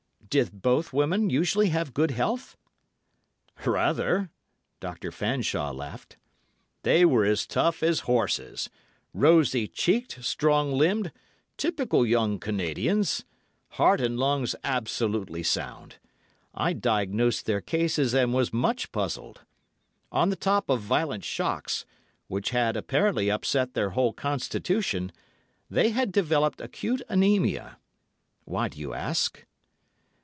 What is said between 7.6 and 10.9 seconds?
as horses—rosy cheeked, strong